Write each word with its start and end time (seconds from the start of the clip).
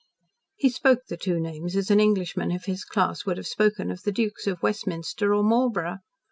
He 0.55 0.69
spoke 0.69 1.05
the 1.05 1.15
two 1.15 1.39
names 1.39 1.75
as 1.75 1.91
an 1.91 1.99
Englishman 1.99 2.49
of 2.51 2.65
his 2.65 2.83
class 2.83 3.23
would 3.27 3.37
have 3.37 3.45
spoken 3.45 3.91
of 3.91 4.01
the 4.01 4.11
Dukes 4.11 4.47
of 4.47 4.63
Westminster 4.63 5.31
or 5.35 5.43
Marlborough. 5.43 5.99